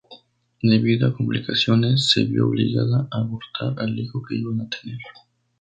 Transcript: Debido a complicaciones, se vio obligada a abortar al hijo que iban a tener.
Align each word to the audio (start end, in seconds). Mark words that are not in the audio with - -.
Debido 0.63 1.05
a 1.07 1.13
complicaciones, 1.13 2.09
se 2.09 2.23
vio 2.25 2.47
obligada 2.47 3.07
a 3.11 3.19
abortar 3.19 3.75
al 3.77 3.99
hijo 3.99 4.23
que 4.27 4.33
iban 4.35 4.59
a 4.61 4.67
tener. 4.67 4.97